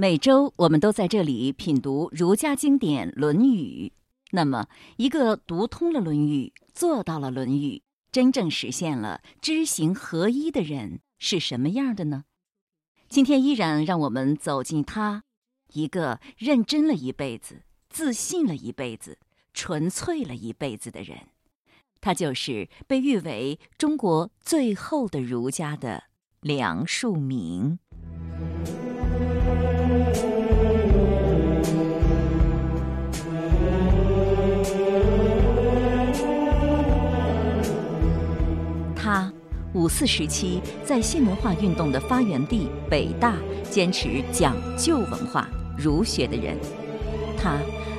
[0.00, 3.88] 每周我们都在这里品读儒家经典《论语》。
[4.30, 7.76] 那么，一个读通了《论语》、做到了《论语》、
[8.10, 12.24] 真正实现了知行合一的人是什么样的呢？
[13.10, 15.24] 今天依然让我们走进他，
[15.74, 19.18] 一个认真了一辈子、自信了一辈子、
[19.52, 21.28] 纯粹了一辈子的人。
[22.00, 26.04] 他就是被誉为中国最后的儒家的
[26.40, 27.76] 梁漱溟。
[39.80, 43.36] 五四时期在新文化运动的发源地北大
[43.70, 46.54] 坚持讲旧文化儒学的人，
[47.38, 47.56] 他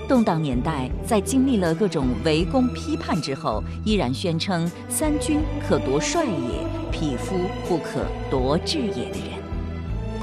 [0.07, 7.35] 动荡年代在经历了各种围攻批判之后，依然宣称“三军可夺帅也，匹夫
[7.67, 9.41] 不可夺志也”的人。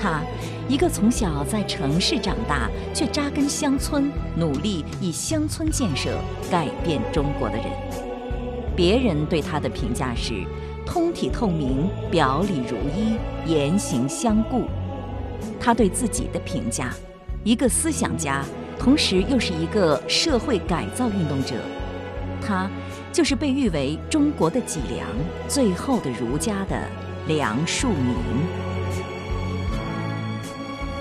[0.00, 0.22] 他，
[0.68, 6.20] 一个从小在城市长大却扎根乡村，努力以乡村建设
[6.52, 7.66] 改变中国的人。
[8.76, 10.44] 别人对他的评价是。
[10.90, 14.64] 通体透明，表里如一，言行相顾。
[15.60, 16.94] 他对自己的评价：
[17.44, 18.42] 一个思想家，
[18.78, 21.56] 同时又是一个社会改造运动者。
[22.40, 22.70] 他
[23.12, 25.06] 就是被誉为中国的脊梁、
[25.46, 26.80] 最后的儒家的
[27.26, 27.92] 梁漱溟。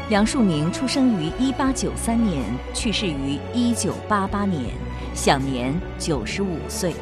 [0.10, 2.44] 梁漱溟出生于一八九三年，
[2.74, 4.76] 去世于一九八八年，
[5.14, 6.94] 享年九十五岁。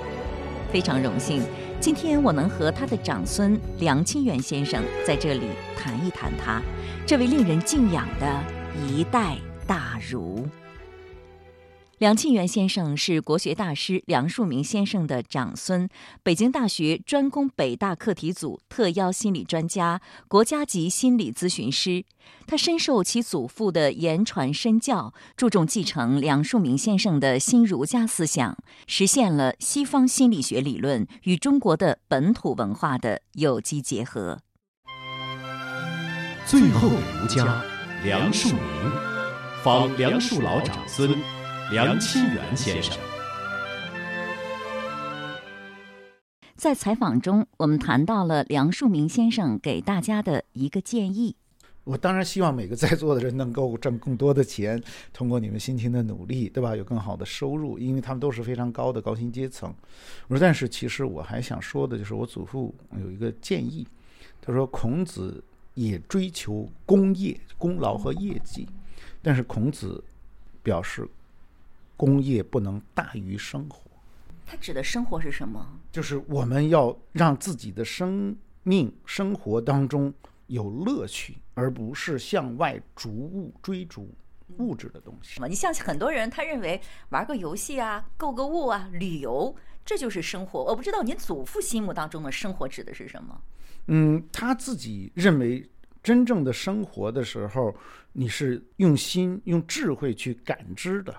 [0.71, 1.41] 非常荣幸。
[1.85, 6.59] 今天我能和他的长孙梁清源先生在这里谈一谈他，
[7.05, 8.43] 这位令人敬仰的
[8.87, 10.47] 一代大儒。
[11.99, 15.87] 梁庆元先生是国学大师梁漱溟先生的长孙，
[16.23, 22.03] 北京大学专攻北大课题组特邀心理专家，国家级心理咨询师。
[22.45, 28.57] 他深受其祖父的言传身教，注重继承梁漱溟先生的新儒家思想，
[28.87, 34.39] 实现了西方心理学理论与中国的本土文化的有机结合。
[36.45, 37.63] 最后的儒家，
[38.03, 38.57] 梁漱溟，
[39.63, 41.17] 访梁漱老长孙。
[41.71, 42.95] 梁清源先生
[46.55, 51.35] 在采访中，我们谈到了梁漱溟先生给大家的一个建议。
[51.83, 54.79] 我当然希望每个在座的人能够挣更多的钱，
[55.11, 56.75] 通过你们辛勤的努力，对吧？
[56.75, 59.73] 有更好的收入，因为他们都是非常高的高薪阶层。
[60.27, 63.87] 我说，但是其实我还想说的就是，我祖父有一个建议，
[64.39, 65.43] 他说孔子
[65.73, 68.67] 也追求功业、功劳和业绩，
[69.23, 70.03] 但是孔子
[70.61, 71.09] 表示。
[71.97, 73.89] 工业不能大于生活，
[74.45, 75.79] 他指的生活是什么？
[75.91, 80.13] 就是我们要让自己的生命生活当中
[80.47, 84.13] 有乐趣，而不是向外逐物追逐
[84.57, 85.41] 物质的东西。
[85.47, 86.79] 你像很多人，他认为
[87.09, 90.63] 玩个游戏啊、购个物啊、旅游，这就是生活。
[90.63, 93.41] 我不知道您祖父心目当中的生活指的是什么？
[93.87, 95.67] 嗯，他自己认为
[96.03, 97.75] 真正的生活的时候，
[98.13, 101.15] 你是用心、用智慧去感知的。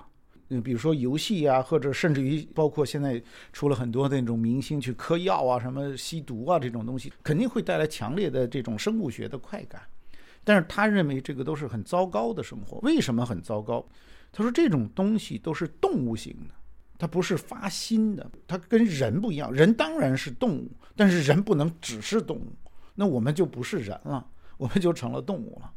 [0.49, 3.21] 嗯，比如说游戏啊，或者甚至于包括现在
[3.53, 9.83] 出了很多那种明星去嗑药啊、什么吸毒啊这种东西，肯定会带来强烈的这种生物学的快感。
[10.45, 12.79] 但是他认为这个都是很糟糕的生活。
[12.79, 13.85] 为什么很糟糕？
[14.31, 16.55] 他说这种东西都是动物型的，
[16.97, 19.53] 它不是发心的，它跟人不一样。
[19.53, 22.53] 人当然是动物，但是人不能只是动物，
[22.95, 24.25] 那我们就不是人了，
[24.57, 25.73] 我们就成了动物了。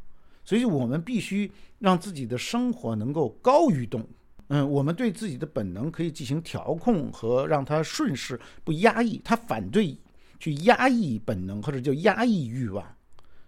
[0.45, 4.09] 所以我们必须让自己的生活能够高于动物。
[4.49, 9.21] 嗯，我们对自己的本能可以进行调控和让它顺势不压抑。
[9.23, 9.95] 他反对
[10.39, 12.83] 去压抑本能或者叫压抑欲望。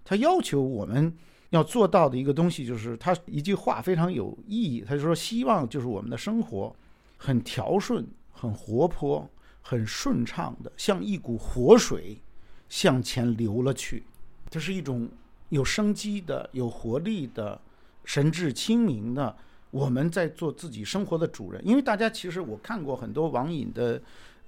[0.03, 1.11] 他要求我们
[1.50, 4.81] 要做到的一个东西就是，他一句话非常有意义。
[4.81, 6.75] 他就说，希望就是我们的生活
[7.17, 9.28] 很调顺、很活泼、
[9.59, 12.22] 很顺畅的，像一股活水
[12.69, 14.03] 向前流了去。
[14.51, 15.09] 这是一种
[15.50, 17.59] 有生机的、有活力的、
[18.06, 19.35] 神志清明的。
[19.72, 24.02] 我们在做自己生活的主人，因为大家其实我看过很多网瘾的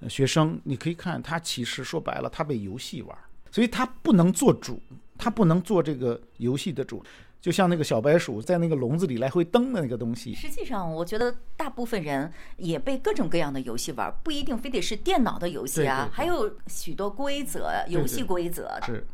[0.08, 3.18] 学生，你可以看他其实说白了，他被游戏玩，
[3.50, 4.80] 所以他不能做主，
[5.16, 7.02] 他不能做这个游戏的主，
[7.40, 10.34] 就像那个小白鼠在那个笼子里来回蹬的那个东西。
[10.34, 19.06] 实际上，我觉得大部分人也被各种各样的游戏玩，不一定非得是电脑的游戏啊，还有许多规则，游戏规则是。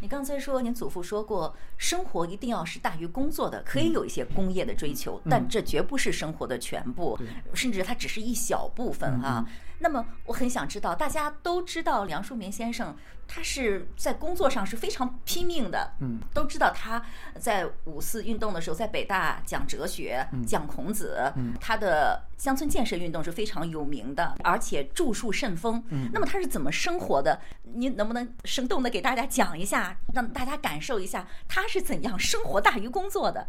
[0.00, 7.18] 你刚才说，您祖父说过，生活一定要是大于工作的，可以有一些工业的追求，但这绝不是生活的全部，
[7.52, 9.44] 甚至它只是一小部分哈。
[9.78, 12.96] 那么我很想知道，大家都知道梁漱溟先生，
[13.26, 17.00] 他是在工作上是非常拼命的，嗯，都知道他
[17.38, 25.82] 在五四运动的时候，在北大讲哲学、讲孔子，嗯他的乡村建设运动是非常有名的，而且著述甚丰。
[25.90, 27.40] 嗯那么他是怎么生活的？
[27.62, 33.48] 您能不能生动的给大家讲一下，让大家感受一下他是怎样生活大于工作的？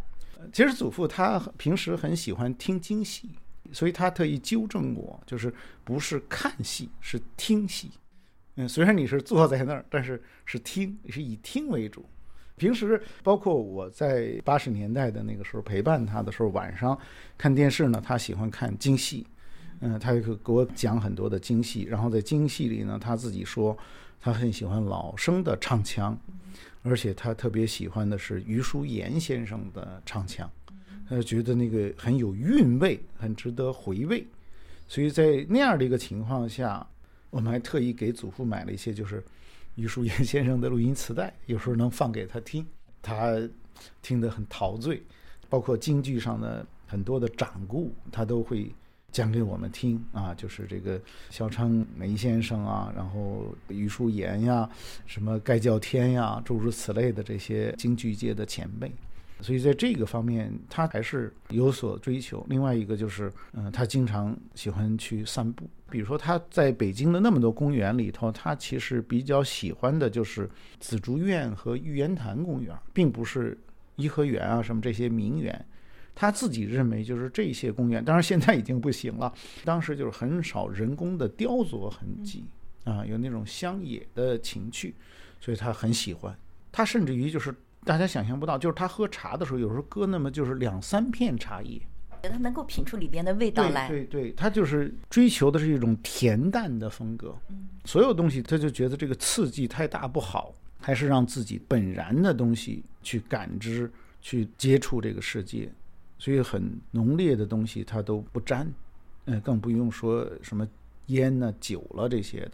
[0.53, 3.37] 其实祖父他平时很喜欢听京戏，
[3.71, 7.91] 所以他特意纠正我，就是不是看戏，是听戏。
[8.55, 12.05] 嗯，虽然你是坐在那儿，但是是听，是以听为主。
[12.57, 16.97] 平时包括我在八十年代的那个时候陪伴他的时候，晚上
[17.37, 19.25] 看电视呢，他喜欢看京戏，
[19.79, 23.77] 嗯，他就给我讲很多的京戏，然后在京戏里呢，他自己说
[24.19, 26.19] 他很喜欢老生的唱腔，
[26.83, 30.51] 而且他特别喜欢的是余淑妍先生的唱腔，
[31.09, 34.25] 他觉得那个很有韵味，很值得回味。
[34.87, 36.85] 所以在那样的一个情况下，
[37.29, 39.23] 我们还特意给祖父买了一些就是
[39.75, 42.65] 余淑岩先生的录音磁带，有时候能放给他听，
[43.01, 43.41] 他
[44.01, 45.01] 听得很陶醉。
[45.49, 48.71] 包括京剧上的很多的掌故，他都会
[49.11, 51.01] 讲给我们听啊，就是这个
[51.31, 54.69] 萧昌梅先生啊，然后余淑岩呀，
[55.07, 58.91] 什么盖叫天呀，诸如此类的这些京剧界的前辈。
[59.41, 62.45] 所以在这个方面，他还是有所追求。
[62.49, 65.69] 另外一个就是，嗯、他经常喜欢去散步。
[65.89, 70.49] 比如说他在北京的那么多公园里头，他其实比较喜欢的就是
[70.79, 73.57] 紫竹院和玉渊潭公园，并不是
[73.95, 75.65] 颐和园啊什么这些名园。
[76.13, 79.33] 他自己认为就是这些公园，当然现在已经不行了。
[79.63, 82.43] 当时就是很少人工的雕琢痕迹
[82.83, 84.93] 啊，有那种乡野的情趣，
[85.39, 86.37] 所以他很喜欢。
[86.71, 91.81] 他甚至于就是大家想象不到，就是他喝茶的时候，有时候搁那么就是两三片茶叶，
[92.21, 93.87] 他能够品出里边的味道来。
[93.87, 97.35] 对对对，他就是追求的是一种恬淡的风格。
[97.85, 103.91] 所有东西他就觉得这个刺激太大不好，还是让自己本然的东西去感知、
[104.21, 105.71] 去接触这个世界。
[106.17, 108.69] 所以很浓烈的东西他都不沾，
[109.25, 110.67] 嗯，更不用说什么
[111.07, 112.51] 烟呢、酒了这些的。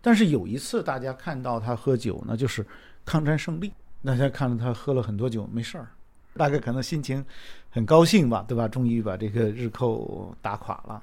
[0.00, 2.64] 但是有一次大家看到他喝酒呢，就是
[3.04, 3.72] 抗战胜利，
[4.04, 5.88] 大家看着他喝了很多酒，没事儿，
[6.34, 7.24] 大概可能心情
[7.70, 8.66] 很高兴吧，对吧？
[8.66, 11.02] 终于把这个日寇打垮了，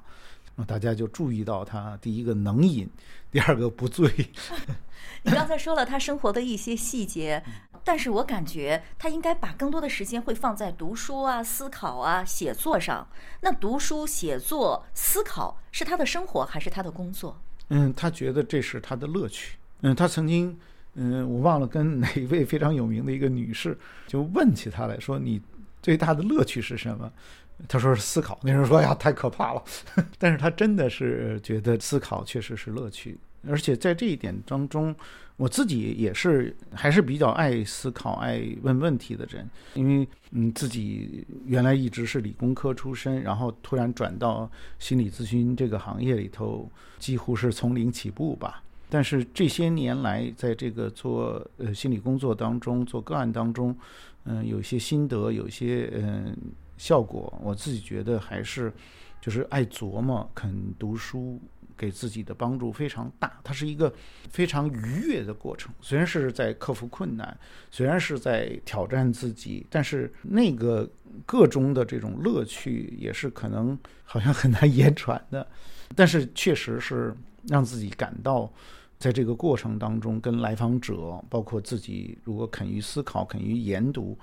[0.66, 2.88] 大家就注意到他第一个能饮，
[3.30, 4.10] 第二个不醉。
[5.22, 7.42] 你刚才说了他生活的一些细节，
[7.84, 13.06] 但是我感觉他应该把更多的时间会放在读书啊、思考啊、写作上。
[13.40, 17.38] 那读书、写作、思考是他的生活还是他的工作？
[17.68, 19.56] 嗯，他觉得这是他的乐趣。
[19.82, 20.58] 嗯，他曾经，
[20.94, 25.40] 嗯，我忘了跟哪一位非常有名的一个女士就问起她来说：“你
[25.82, 27.10] 最大的乐趣是什么？”
[27.68, 28.40] 他说是思考。
[28.42, 29.62] 那人说：“呀，太可怕了。
[30.18, 34.96] ”但是他真的是觉得思考确实是乐趣，而且在这一点当中，
[35.36, 48.62] 我自己也是还是比较爱思考、爱问问题的人，因为嗯，自己原来一直是理工科出身，然后突然转到心理咨询这个行业里头，几乎是从零起步吧。
[48.90, 53.74] 但是这些年来，在这个做呃心理工作当中，做个案当中，
[54.24, 56.36] 嗯、有些心得，有些嗯、
[56.76, 58.72] 效果，我自己觉得还是
[59.20, 61.40] 就是爱琢磨、肯读书，
[61.76, 63.40] 给自己的帮助非常大。
[63.44, 63.92] 它是一个
[64.28, 67.38] 非常愉悦的过程，虽然是在克服困难，
[67.70, 70.90] 虽然是在挑战自己，但是那个
[71.24, 75.46] 个中的这种乐趣也是可能好像很难言传的，
[75.94, 77.14] 但是确实是
[77.46, 78.52] 让自己感到。
[79.00, 84.16] 在这个过程当中，跟来访者，包括自己，如果肯于思考、肯于研读，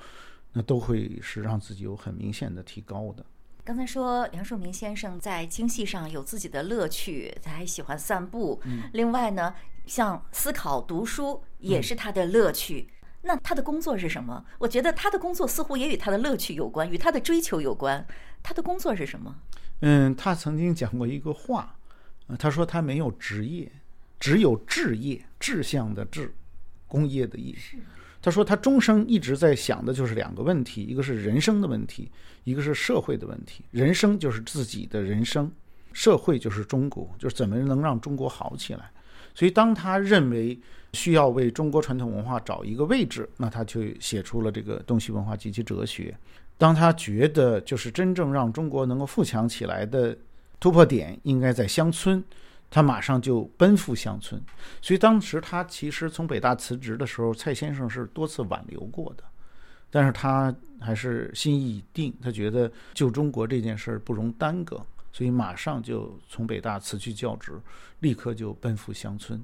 [0.53, 3.25] 那都会是让自己有很明显的提高的。
[3.63, 8.61] 刚才说梁漱溟先生在精细上有自己的乐趣，他还喜欢散步。
[8.93, 9.51] 另外呢，
[9.87, 12.87] 像思考、读书也是他的乐趣。
[13.23, 14.45] 那他的工作是什么？
[14.59, 18.05] 我觉得他的工作似乎也与他的乐趣有关，与他的追求有关。
[18.43, 19.35] 他的工作是什么？
[19.81, 21.75] 嗯，他曾经讲过一个话，
[22.27, 23.69] 呃他说他没有职业，
[24.19, 26.33] 只有志业，志向的志，
[26.87, 27.55] 工业的业。
[28.21, 32.11] 他说他终生一直在想的就是两个问题，一个是人生的问题，
[32.43, 33.63] 一个是社会的问题。
[33.71, 35.49] 人生就是自己的人生，
[35.93, 38.91] 社会就是中国，就是怎么能让中国好起来。
[39.33, 40.59] 所以，当他认为
[40.93, 46.09] 需要为中国传统文化找一个位置，那他就写出了这个《东西文化及其哲学》。
[46.57, 50.17] 当他觉得就是真正让中国能够富强起来的
[50.59, 52.21] 突破点应该在乡村，
[52.69, 54.41] 他马上就奔赴乡村。
[54.81, 59.23] 所以当时他其实从北大辞职的时候，蔡先生是多次挽留过的，
[59.89, 64.81] 但是他还是心意已定，他觉得救中国这件事不容耽搁，
[65.11, 67.53] 所以马上就从北大辞去教职，
[68.01, 69.43] 立刻就奔赴乡村。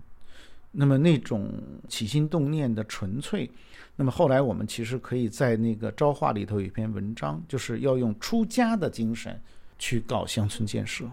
[0.75, 1.51] 那么那种
[1.88, 3.50] 起心动念的纯粹，
[3.96, 9.39] 那么后来我们其实可以在那个招话里头有一篇文章，就是要用出家的精神
[9.77, 11.06] 去搞乡村建设。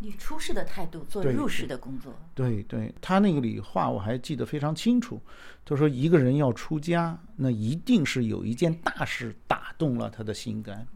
[0.00, 5.20] 以出世的态度做入世的工作，对对，他那个里话我还记得非常清楚。
[5.64, 10.86] 他说，一个人要出家，那一定是有一件大事打动了他的心肝。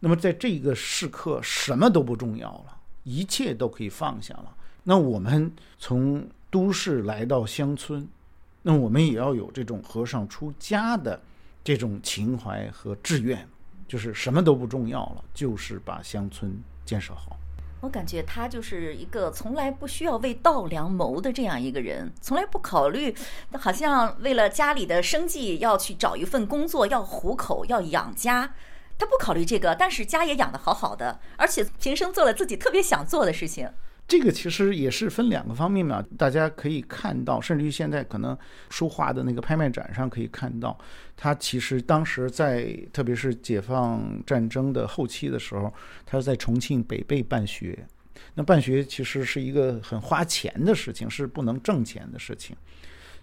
[0.00, 4.56] 那么在这个时刻，什么都不重要了，一切都可以放下了。
[4.84, 8.08] 那我们从都市来到乡村，
[8.62, 11.20] 那我们也要有这种和尚出家的
[11.62, 13.46] 这种情怀和志愿，
[13.86, 17.36] 就是什么都不重要了，就是把乡村建设好。
[17.80, 23.14] 我感觉他就是一个从来不需要为稻粱谋的这样一个人，从来不考虑，
[23.52, 28.52] 好像为了家里的生计要去找一份工作，要糊口，要养家，
[28.98, 33.70] 他不考虑这个，但是家也养得好好的，而且平生做了自己特别想做的事情。
[34.08, 38.36] 这个其实也是分两个方面嘛，大家可以看到，甚至于现在可能
[38.70, 40.76] 书画的那个拍卖展上可以看到，
[41.14, 45.70] 他其实当时在特别是解放战争的后期的时候，
[46.06, 47.86] 他是在重庆北碚办学。
[48.34, 52.56] 那办学其实是一个很花钱的事情，是不能挣钱的事情。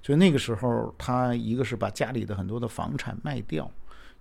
[0.04, 3.70] 所以那个时候，他一个是把家里的很多的房产卖掉，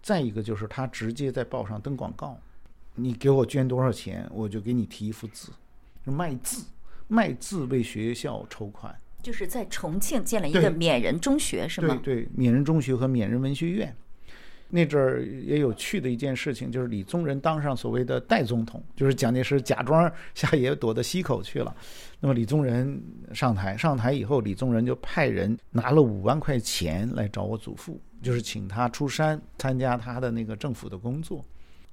[0.00, 2.40] 再一个就是他直接在报上登广告，
[2.94, 5.52] 你给我捐多少钱，我就给你题一幅字。
[6.04, 6.64] 就卖字，
[7.08, 11.98] 卖字为学校筹款，就是在重庆建了一个对缅人中学，是吗？
[12.02, 13.94] 对对，缅人中学和勉人文学院。
[14.70, 21.72] 那阵儿也有趣的一件事情，就是李宗仁当上所谓的代总统，就是蒋介石假装下野躲到西口去了。
[22.18, 23.00] 那么李宗仁
[23.32, 31.44] 上台，上台以后，李宗仁就派人拿了五万块钱来找我祖父，就是请他出山参加他的那个政府的工作。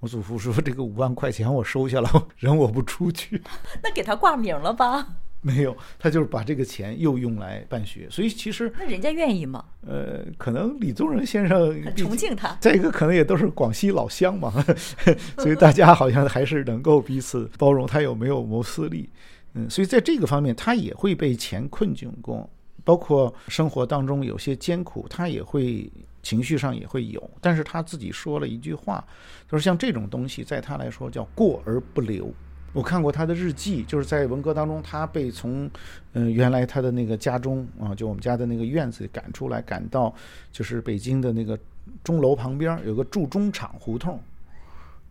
[0.02, 3.42] 我祖父说：“这个五万块钱我收下了， 人我不出去。
[3.82, 5.08] ”那给他挂名了吧？
[5.44, 9.64] 没有，他就是把这个钱又用来办学，所以其实那人家愿意吗？
[9.88, 12.56] 呃，可能李宗仁先生很毕崇敬他。
[12.60, 14.52] 再一个可能也都是广西老乡嘛，
[15.38, 17.88] 所以大家好像还是能够彼此包容。
[17.88, 19.10] 他有没有谋私利？
[19.54, 22.48] 嗯，所以在这个方面，他也会被钱困窘过，
[22.84, 25.92] 包括生活当中有些艰苦，他也会
[26.22, 27.30] 情绪上也会有。
[27.40, 29.04] 但是他自己说了一句话，
[29.50, 32.34] 就是像这种东西，在他来说叫过而不留。
[32.74, 35.70] 我看过他的日记，就是在文革当中，他被从，
[36.14, 40.14] 嗯、原来他的那个家中啊，就我们家的那个院子赶出来，赶到
[40.54, 41.60] 就是北京的那个
[42.02, 44.18] 钟楼旁边有个铸钟厂胡同。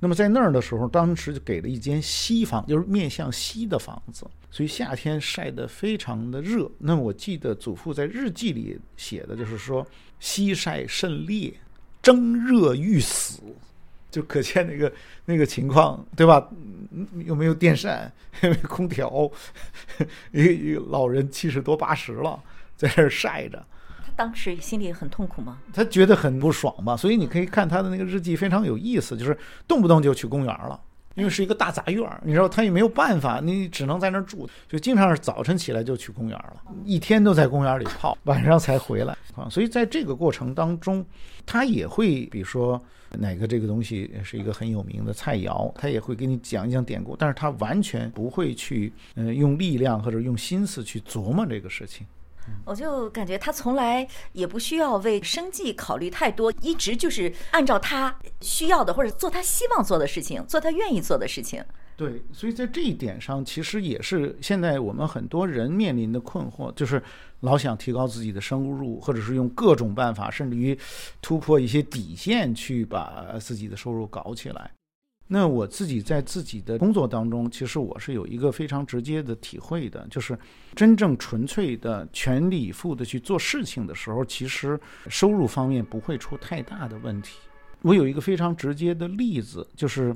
[0.01, 6.71] 那么在那儿的时候，当时就给了一间西房，就是面向西的房子，所以夏天晒得非常的热。
[6.79, 9.87] 那么我记得祖父在日记里写的就是说，
[10.19, 11.53] 西晒甚烈，
[12.03, 13.41] 蒸热欲死。
[14.11, 14.93] 就可见那个
[15.25, 16.51] 那个情况，对吧？
[17.25, 19.31] 又没有电扇，又没有空调，
[20.33, 22.43] 一个一个老人七十多八十了，
[22.77, 23.65] 在这儿晒着，
[24.21, 25.57] 当时心里很痛苦吗？
[25.73, 26.95] 他觉得很不爽吧。
[26.95, 29.35] 所以你可以看他的那个日记，非常有意思，就是
[29.67, 30.79] 动不动就去公园了。
[31.15, 39.49] 因为是一个大杂院，你知道他也没有办法，你只能在那儿住，就经常是早晨起来就去公园了，一天都在公园里泡，晚上才回来啊。
[39.49, 41.03] 所以在这个过程当中，
[41.47, 42.79] 他也会比如说
[43.19, 52.07] 哪个这个东西是一个很有名的菜肴，他也会给你讲一讲典故，但是他完全不会去呃用力量或者用心思去琢磨这个事情。
[52.65, 61.65] 我就感觉他从来也不需要为生计考虑太多，一直就是按照他需要的或者做他希望做的事情，做他愿意做的事情。
[61.97, 67.03] 对，所以在这一点上，其实也是现在我们很多人面临的困惑，就是
[67.41, 70.79] 老想提高自己的收入，或者是用各种办法，甚至于
[71.21, 74.71] 突破一些底线去把自己的收入搞起来。
[75.33, 80.37] 那我自己在自己的工作当中，其实我是有一个非常直接的体会的，就是
[80.75, 87.39] 真正纯粹的全力以赴的去做事情的时候，其实收入方面不会出太大的问题。
[87.83, 90.15] 我有一个非常直接的例子，就是。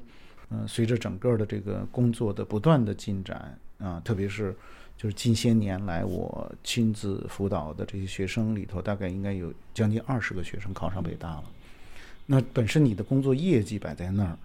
[0.50, 4.54] 嗯，随着整个的这个工作的不断的进展啊，特别是
[4.94, 11.44] 就是近些年来我亲自辅导的这些学生里头，大概应该有将近二十个学生考上北大了。
[12.26, 14.38] 那本身你的工作业绩摆在那儿，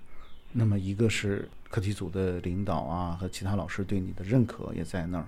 [0.52, 5.28] 那么一个是课题组的领导啊和其他老师对你的认可也在那儿，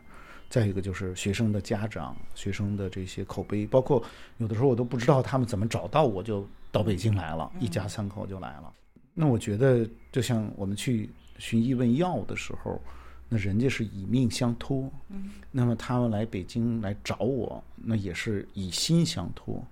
[0.49, 4.03] 再一个就是学生的家长、学生的这些口碑，包括
[4.37, 8.73] 有的时候我都不知道他们怎么找到我，就到北京来了，一家三口就来了。
[9.13, 12.81] 那我觉得，就像我们去寻医问药的时候，
[13.29, 19.63] 那人家是以命相托，嗯，那么他们来北京来找我，那也是以心相托。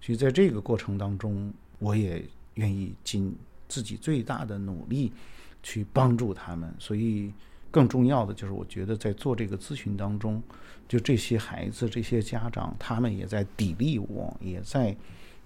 [0.00, 2.24] 所以在这个过程当中，我也
[2.54, 3.34] 愿意尽
[3.68, 5.12] 自己最大的努力
[5.62, 6.74] 去帮助他们。
[6.78, 7.32] 所以
[7.70, 10.42] 更重要的就是，我觉得在做这个咨询当中，
[10.88, 14.96] 就这些孩子、这些家长，他们也在砥砺我，也在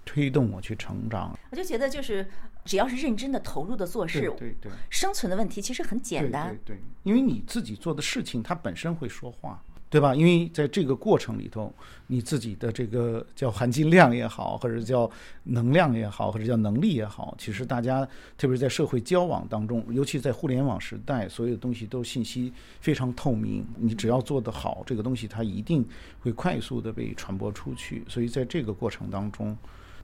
[0.05, 1.37] 推动我去成长。
[1.51, 2.27] 我就觉得，就是
[2.65, 6.57] 只要是认真的投入的做事，对对，生存的问题其实很简单。
[6.65, 9.63] 对对，因为你自己做的事情，它本身会说话。
[9.93, 10.15] 对吧？
[10.15, 11.71] 因为在这个过程里头，
[12.07, 15.09] 你自己的这个叫含金量也好，或者叫
[15.43, 18.03] 能量也好，或者叫能力也好，其实大家
[18.39, 23.67] 特别是在社会交往当中，尤其在互联网时代，所有的东西都信息非常透明。
[23.77, 25.87] 你只要做得好，这个东西它一定
[26.21, 28.03] 会快速的被传播出去。
[28.09, 29.55] 所以在这个过程当中，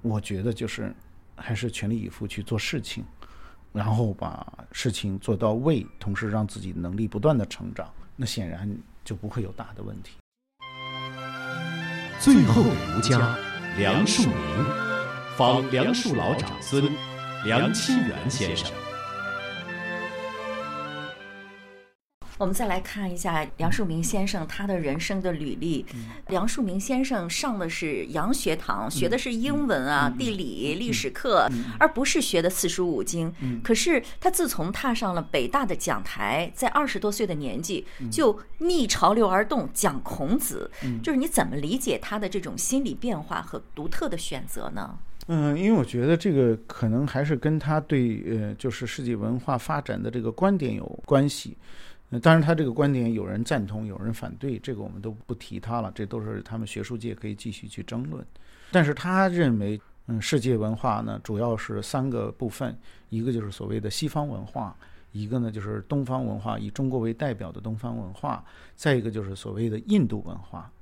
[0.02, 0.94] 我觉得就是
[1.34, 3.02] 还是全力以赴去做事情，
[3.72, 7.90] 然后把事情做到位，同时让自己能力不断的成长。
[8.16, 8.70] 那显然。
[9.08, 10.18] 就不会有大的问题。
[12.20, 13.34] 最后的儒家，
[13.78, 14.30] 梁漱溟，
[15.34, 16.84] 仿梁漱老长孙
[17.42, 18.70] 梁清源先生。
[22.38, 25.84] 我们再来看一下梁漱溟先生他的人生的履历。
[26.28, 33.32] 梁漱溟先生上的是洋学堂，学的是英文啊、地理、历史课，而不是学的四书五经。
[33.64, 40.70] 可是他自从踏上了北大的讲台，在二十多岁的年纪就逆潮流而动，讲孔子。
[41.02, 44.96] 就是你怎么理解他的这种心理变化和独特的选择呢？
[45.26, 51.56] 嗯，因为我觉得这个可能还是跟他对呃，就是世界文化发展的这个观点有关系。
[52.22, 58.24] 当然，他这个观点有人赞同，有人反对，这个我们都不提他了，这都是他们学术界可以继续去争论。
[58.70, 62.74] 但是他认为，嗯，世界文化呢，主要是三个部分，
[63.10, 64.74] 一个就是所谓的西方文化，
[65.12, 68.42] 一个呢就是东方文化，以中国为代表的东方文化，
[68.74, 70.72] 再一个就是所谓的印度文化。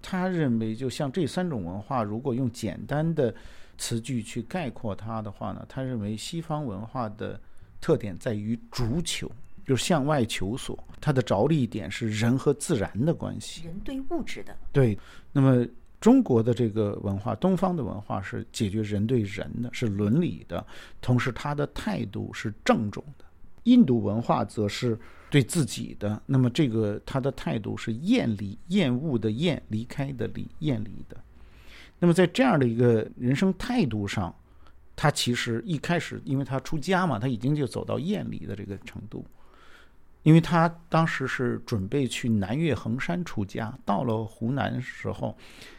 [0.00, 3.32] 他认为，就像这三种文化，如果用简单的
[3.78, 7.40] 词句去概括它的话呢，他认为西方文化的
[7.80, 9.30] 特点在于足球。
[9.66, 14.56] 就是向外求索，它的着力点是人和自然的关系，人对物质的。
[14.72, 14.98] 对，
[15.32, 15.66] 那么
[16.00, 20.66] 中国的这个文化，东方的文化是解决人对人的，是伦理的，
[21.00, 23.24] 同时他的态度是郑重的。
[23.64, 24.98] 印度文化则是
[25.30, 31.16] 对自己的，那么这个他的态度是厌离、厌恶的厌，离开的离，厌离的。
[32.00, 34.34] 那么在这样的一个人生态度上，
[34.96, 39.24] 他其实一开始，因为他出家嘛，他已经就走到厌离的这个程度。
[40.22, 45.36] 因为他当时是准备去南岳衡山出家，到了湖南时候，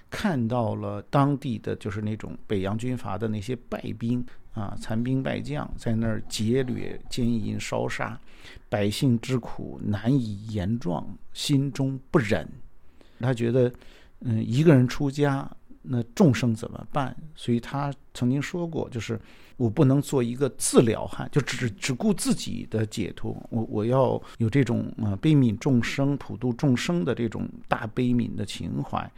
[0.10, 8.20] 看到了当地的就是那种北洋军阀的那些败兵啊，残兵败将在那儿劫掠、奸淫、烧杀，
[8.68, 12.48] 百姓之苦难以言状，心中不忍。
[13.20, 13.72] 他觉得，
[14.20, 15.50] 嗯，一个人出家，
[15.82, 17.16] 那众生怎么办？
[17.34, 19.18] 所以他曾经说过，就是。
[19.56, 23.36] 我不能做一个自了汉，就只只顾自己的解脱。
[23.50, 29.10] 我我要有这种啊悲悯众生、普度众生的这种大悲悯的情怀，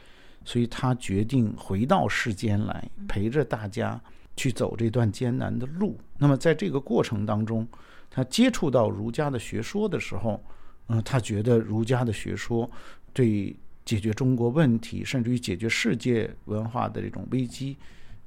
[0.43, 4.00] 所以他决定回到世间来，陪着大家
[4.36, 5.98] 去走这段艰难的路。
[6.17, 7.67] 那么在这个过程当中，
[8.10, 10.43] 他接触到儒家的学说的时候，
[10.88, 12.69] 嗯，他觉得儒家的学说
[13.13, 17.78] 对解决中国问题，甚至于解决世界文化的这种危机。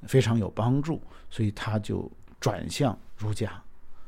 [0.06, 3.62] 非常有帮助，所以他就转向儒家，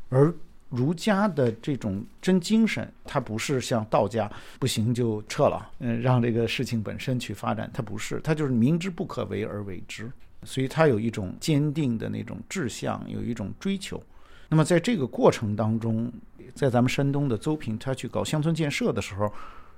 [0.09, 0.33] 而
[0.69, 10.11] 儒家的这种真精神，它不是像道家不行就撤了，嗯，让这个事情本身去发展，它不是，它就是明知不可为而为之，
[10.45, 14.01] 所以他有一种坚定的那种志向，有一种追求。
[14.49, 16.13] 那么在这个过程当中，
[16.55, 19.33] 在咱们山东的邹平，他去搞乡村建设的时候，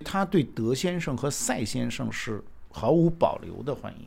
[0.04, 4.06] 他对德先生和赛先生是毫无保留的欢迎。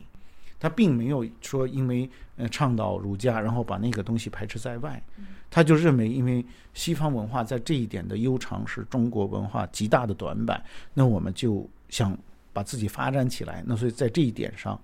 [0.58, 5.02] 他并没有说因为呃倡导儒家，然后把那个东西排斥在外，
[5.50, 10.62] 他就认为因为西方文化在这一点的悠长是中国文化极大的短板，
[10.94, 12.16] 那我们就想
[12.52, 13.62] 把自己发展起来。
[13.66, 14.80] 那所以在这一点上，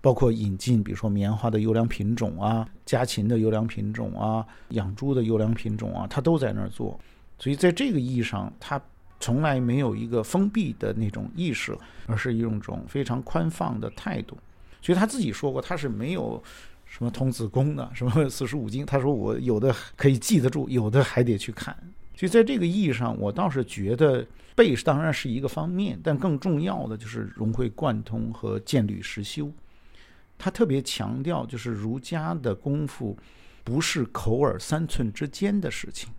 [0.00, 6.98] 包括引进比如说棉花的优良品种啊，家禽的优良品种啊，养猪的优良品种啊，他都在那儿做。
[7.38, 8.80] 所以在这个意义上，他
[9.20, 14.36] 从来没有一个封闭的那种意识，而是用一种非常宽放的态度。
[14.84, 16.40] 所以他自己说过，他是没有
[16.84, 18.84] 什么童子功的，什么 四书五经。
[18.84, 21.74] 他说我有的可以记得住，有的还得去看。
[22.14, 29.50] 所以在这个意义上，我倒是觉得背当然是一个方面，但更重要的就是融会贯通和见履实修。
[30.36, 33.16] 他特别强调，就是儒家的功夫
[33.64, 36.12] 不是口耳三寸之间的事情。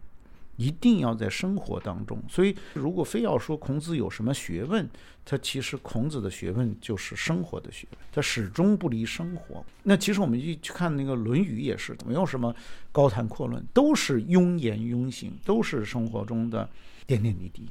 [0.57, 4.89] 一定要在生活当中，所以如果非要说孔子有什么学问，
[5.25, 9.65] 他其实孔子的学问就是生活的学问，他始终不离生活。
[9.83, 12.55] 那其实我们一去看那个《论语》也是，没有什么
[12.91, 16.69] 高谈阔论，都是庸言庸行，都是生活中的
[17.05, 17.67] 点点滴滴。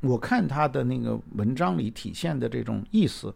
[0.00, 3.34] 我看他的那个文章里体现的这种意思，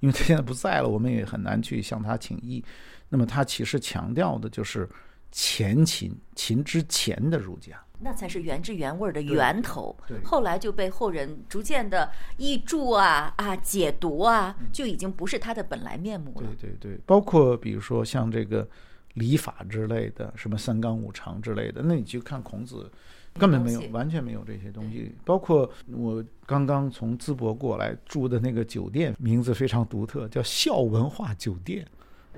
[0.00, 2.64] 因为他现在不在了，我们也很难去向他请益。
[3.08, 4.88] 那么他其实强调的就是
[5.30, 7.78] 前秦，秦之前的儒家。
[8.02, 16.70] 那才是原汁原味的源头对，后来就被后人逐渐的译注啊啊解读啊，就已经不是它的本来面目了对。
[16.70, 18.66] 对对，包括比如说像这个
[19.14, 22.90] 礼法之类的，什么三纲五常之类的，那你去看孔子，
[23.34, 25.14] 根本没有完全没有这些东西。
[25.24, 31.86] 包括我刚刚从淄博过来住的那个酒店，名字非常独特，叫孝文化酒店。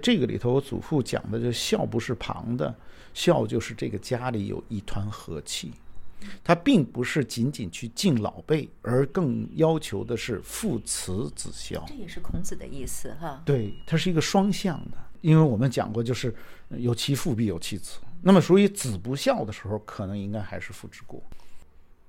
[0.01, 2.75] 这个里头，我祖父讲的就孝不是旁的，
[3.13, 5.73] 孝就是这个家里有一团和气。
[6.45, 11.85] 他并不是仅仅去敬老辈，而更要求的是父慈子孝。
[11.89, 13.43] 这也是孔子的意思哈。
[13.45, 16.33] 对，它是一个双向的，因为我们讲过，就是
[16.69, 17.99] 呃有其父必有其子。
[18.23, 21.21] 那么，所以子不孝的时候，可能应该还是父之过。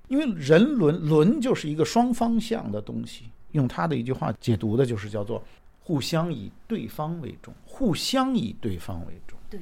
[0.10, 5.44] 因为人伦伦就是一个双方向的东西，用他的一句话解读的就是叫做
[5.84, 9.38] 互相以对方为重，互相以对方为重。
[9.50, 9.60] 对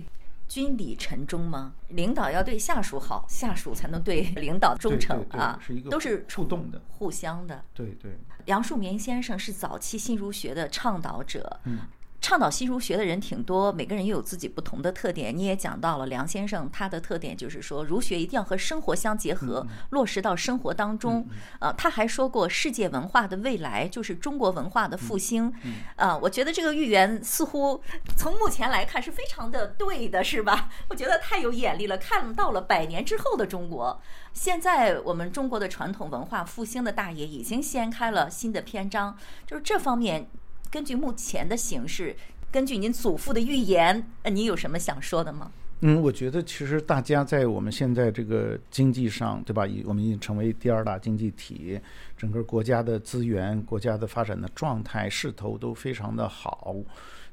[0.48, 1.74] 君礼臣忠吗？
[1.88, 6.82] 领导要对下属好，下属才能对领导忠诚啊，是一个都是互动的。
[6.90, 7.64] 互相的。
[7.74, 8.12] 对对，
[8.46, 11.80] 梁漱溟先生是早期新儒学的倡导者，嗯
[12.22, 15.36] 倡导新儒学的人挺多，每个人也有自己不同的特点。
[15.36, 21.28] 你也讲到了梁先生他的特点就是说，儒学一定要和生活相结合，落实到生活当中。
[21.60, 25.52] 呃，他还说过，世界文化的未来就是中国文化的复兴。
[25.96, 27.82] 呃，我觉得这个预言似乎
[28.16, 30.70] 从目前来看是非常的对的，是吧？
[30.90, 34.00] 我觉得太有眼力了，看到了百年之后的中国。
[34.32, 40.30] 现在我们中国的传统文化复兴的大业已经掀开了新的篇章，就是这方面，
[40.72, 42.16] 根据目前的形势，
[42.50, 45.52] 根据您祖父的预言，呃，您有什么想说的吗？
[45.82, 49.68] 嗯，我觉得其实大家在我们现在这个经济上，对吧？
[49.68, 51.78] 已我们已经成为第二大经济体，
[52.16, 56.74] 整个国家的资源、国家的发展的状态势头都非常的好。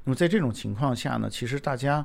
[0.03, 2.05] 那么在这种情况下呢，其实大家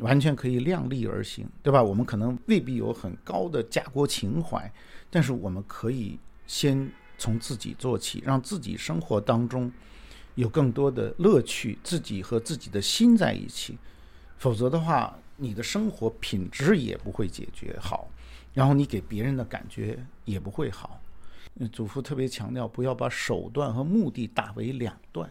[0.00, 1.82] 完全可以量力而行，对吧？
[1.82, 4.70] 我们可能未必有很高的家国情怀，
[5.08, 9.72] 但是我们可以先从自己做起，让自己生活当中
[10.36, 13.76] 有更多的乐趣，自己和自己的心在一起。
[14.38, 18.08] 否则的话，你的生活品质也不会解决好，
[18.54, 21.00] 然后你给别人的感觉也不会好。
[21.58, 25.30] 嗯祖父特别强调，不要把手段和目的打为两段，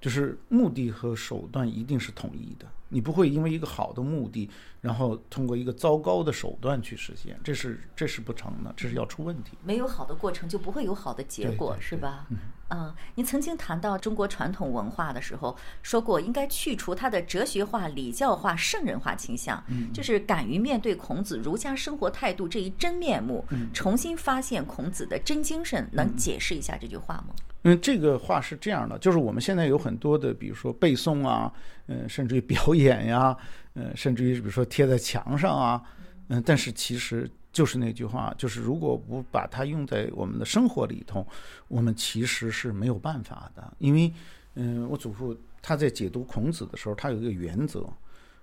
[0.00, 2.66] 就是目的和手段一定是统一的。
[2.88, 4.48] 你不会因为一个好的目的，
[4.80, 9.58] 然后通过一个糟糕的手段去实现，这是这是不成的，这是要出问题。
[9.64, 12.28] 没有好的过程，就不会有好的结果，对对是吧？
[12.70, 19.60] 嗯，您曾经谈到中国传统文化的时候，说过应该去除它的哲学化、礼教化、圣人化倾向，
[19.92, 25.88] 就是敢于面对孔子儒家生活态度这一真面目，重新发现孔子的真精神。
[25.90, 27.34] 能解释一下这句话吗？
[27.55, 31.52] 嗯，因为这个话是这样的，就是我们现在有很多的，比如说背诵啊，
[31.88, 33.36] 嗯、甚至于表演呀，
[33.74, 35.82] 呃，甚至于比如说贴在墙上啊，
[36.28, 41.26] 嗯、但是其实就是那句话，就是如果不把它用在我们的生活里头，
[41.66, 44.12] 我们其实是没有办法的，因为，
[44.54, 47.84] 嗯、我祖父他在解读孔子的时候，他有一个原则。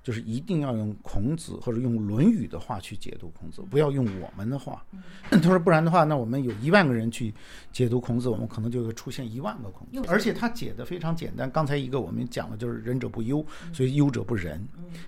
[0.04, 4.86] 就是一定要用孔子或者用《论语》的话去解读孔子，不要用我们的话。
[5.32, 7.34] 他说不然的话，那我们有一万个人去
[7.72, 10.10] 解读孔子，我们可能就会出现一万个孔子。
[10.10, 11.50] 而且他解的非常简单。
[11.50, 14.62] 刚才一个我们讲的就是仁者不忧，所以忧者不仁。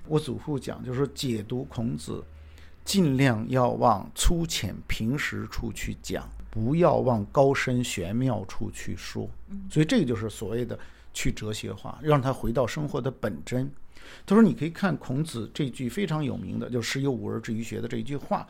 [0.08, 2.24] 我祖父讲就是说解读孔子，
[2.86, 9.30] 尽量要往粗浅平实处去讲，不要往高深玄妙处去说。
[9.70, 10.80] 所以这个就是所谓的
[11.14, 13.70] 去哲学化，让他回到生活的本真。
[14.26, 18.48] 他说：“你可以看孔子这句非常有名的，就‘十有五而志于学’的这一句话。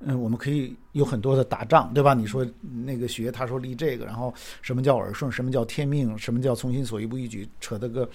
[0.00, 2.12] 嗯，我们可以有很多的打仗，对吧？
[2.12, 2.46] 你说
[2.84, 8.06] 那个学，他说立这个，然后什么叫耳顺，什么叫天命，什么叫从心所欲不逾矩，扯得个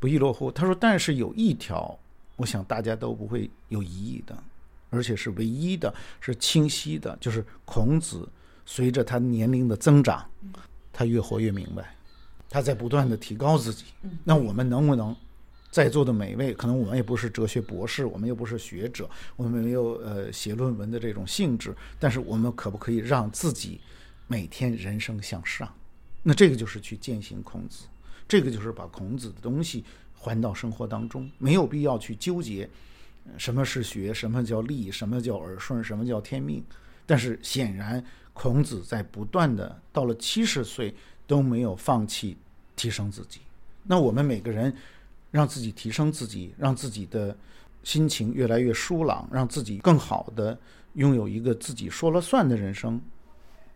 [0.00, 0.50] 不亦乐乎。
[0.50, 1.96] 他说，但是有一条，
[2.36, 4.36] 我想大家都不会有疑义的，
[4.90, 8.28] 而且是唯一的，是清晰的，就是孔子
[8.64, 10.24] 随着他年龄的增长，
[10.92, 11.94] 他越活越明白，
[12.48, 13.84] 他在不断的提高自己。
[14.24, 15.14] 那我们能不能？”
[15.70, 23.78] 在座的每位，可能我们也不是哲学博士，我们又不是学者，我们没有呃写论文的这种性质，但是我们可不可以让自己
[24.26, 25.70] 每天人生向上？
[26.22, 27.84] 那这个就是去践行孔子，
[28.26, 32.68] 这个就是把孔子的东西还到生活当中，没有必要去纠结
[33.36, 36.64] 什么是学，什么叫利，什么叫耳顺，什么叫天命。
[37.04, 38.02] 但是显然，
[38.32, 40.94] 孔子在不断的到了七十岁
[41.26, 42.38] 都没有放弃
[42.74, 43.40] 提升自己。
[43.82, 44.74] 那我们每个人。
[45.30, 47.36] 让自己提升自己，让自己的
[47.82, 50.58] 心情越来越舒朗，让自己更好的
[50.94, 53.00] 拥有一个自己说了算的人生，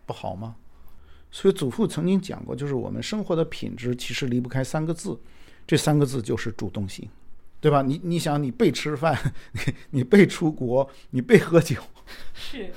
[0.07, 0.57] 不好吗？
[1.31, 5.19] 所以祖父曾经讲过，就是我们生活的品质其实离不开三个字，
[5.67, 7.09] 这三个字就是主动性，
[7.61, 7.81] 对吧？
[7.81, 9.19] 你你想，你被吃饭，
[9.53, 9.61] 你
[9.91, 11.77] 你被出国，你被喝酒，
[12.35, 12.73] 是。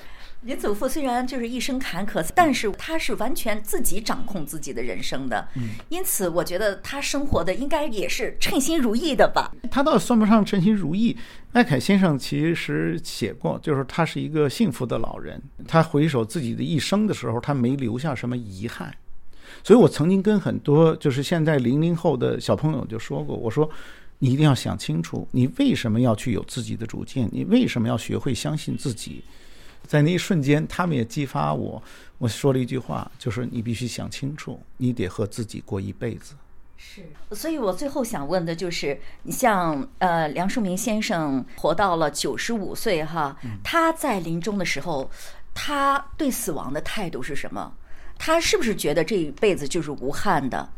[0.47, 5.47] 你祖父虽然就是一生坎坷，但是他是完全自己掌控自己的人生的，
[5.89, 9.51] 因此我觉得他生活的应该也是称心如意的吧。
[9.71, 11.17] 他倒算不上称心如意。
[11.53, 15.41] 艾凯先生其实写过，就是他是一个幸福的老人。
[15.67, 18.95] 他回首自己的一生的时候，他没留下什么遗憾。
[19.63, 23.67] 所以我曾经跟很多就是现在零零后的小朋友就说过，我说
[24.19, 27.27] 你一定要想清楚，你为什么要去有自己的主见？
[27.31, 29.23] 你为什么要学会相信自己？
[29.87, 31.81] 在那一瞬间，他们也激发我。
[32.17, 36.33] 我说了一句话，就是你必须想清楚，你得和自己过一辈子。
[36.77, 45.09] 是，所以我最后想问的就是，你像呃梁漱溟先生活到了九十五岁哈，他在临终的时候，
[45.53, 47.73] 他对死亡的态度是什么？
[48.17, 50.69] 他是不是觉得这一辈子就是无憾的？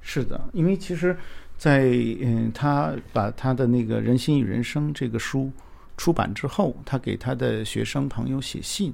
[0.00, 1.16] 是的，因为其实，
[1.58, 5.52] 在嗯，他把他的那个《人心与人生》这个书。
[5.96, 8.92] 出版之后，他给他的学生朋友写信，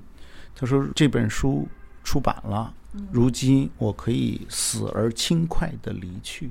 [0.55, 1.67] 他说：“这本书
[2.05, 2.73] 出版了，
[3.11, 6.51] 如今我可以死而轻快的离去。”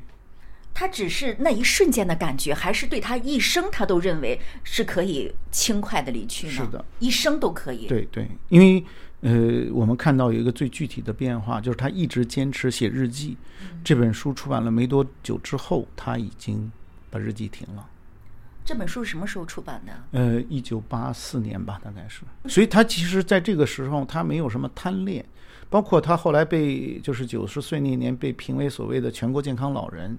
[0.74, 6.54] 他只是那一瞬间的感觉，还是对他一生他都认为是可以轻快的离去呢？
[6.54, 7.88] 是的，一生都可以。
[7.88, 8.84] 对对，因为
[9.20, 13.38] 呃，我们看到有一个最具体的变化，就是他一直坚持写日记。
[13.84, 16.72] 这本书出版了没多久之后，他已经
[17.10, 17.86] 把日记停了。
[18.72, 19.92] 这本书是什么时候出版的？
[20.18, 22.22] 呃，一九八四年吧，大概是。
[22.48, 25.26] 所以他其实在这个时候，他没有什么贪恋，
[25.70, 30.18] 包括他后来被就是九十岁那年被评为所谓的全国健康老人。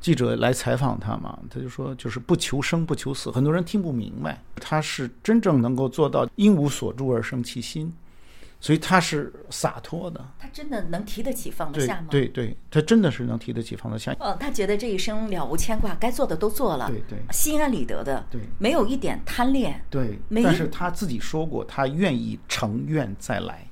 [0.00, 3.28] 记者来采访他嘛，他就说就是不求生不求死。
[3.28, 7.92] 很多人听不明白，他是真正能够做到因无所住而生其心。
[8.62, 12.08] 所以他是洒脱的，他真的能提得起放得下吗？
[12.10, 14.14] 对对，他真的是能提得起放得下。
[14.20, 20.18] 哦，他觉得这一生了无牵挂，该做的都做了，对对，心安理得的，对，没有一点贪恋，对。
[20.44, 23.66] 但是他自己说过，他愿意成愿再来。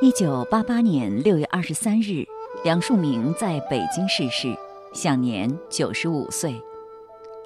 [0.00, 2.24] 一九八八年六月二十三日，
[2.64, 4.56] 梁漱溟在北京逝世，
[4.94, 6.58] 享年九十五岁。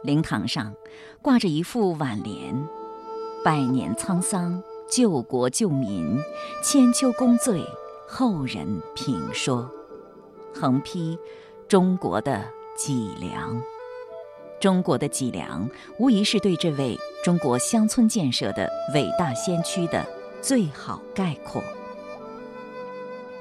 [0.04, 0.72] 灵堂上
[1.20, 2.85] 挂着一副挽联。
[3.46, 6.18] 百年沧桑，救国救民，
[6.64, 7.62] 千秋功罪，
[8.08, 9.70] 后人评说。
[10.52, 11.16] 横批：
[11.68, 12.44] 中国的
[12.76, 13.62] 脊梁。
[14.58, 20.04] 中国的脊梁，无疑是对这位中国乡村建设的伟大先驱的
[20.42, 21.62] 最好概括。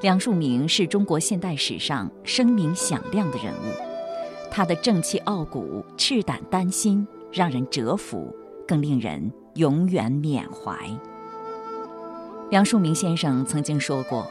[0.01, 3.73] 梁漱溟是中国现代史上声名响亮的人物，
[4.51, 8.31] 他的正气傲骨、赤胆丹心，让人折服，
[8.67, 9.33] 更令人。
[9.55, 10.77] 永远缅怀。
[12.49, 14.27] 梁漱溟先生曾经说过：“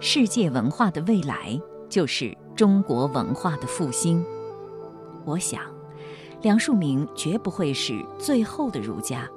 [0.00, 4.24] 世界文化的未来就是中国文化的复兴。”
[5.26, 5.60] 我想，
[6.42, 9.28] 梁漱溟绝不会是最后的儒家。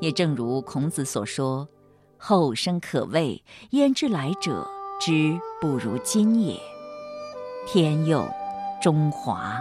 [0.00, 1.68] 也正如孔子所说
[2.18, 4.66] ：“后生可畏，焉知来者
[5.00, 6.58] 之不如今也？”
[7.66, 8.26] 天佑
[8.82, 9.60] 中华。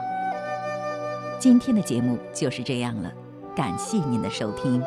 [1.38, 3.14] 今天的节目就是这样了。
[3.60, 4.82] 感谢您的收听。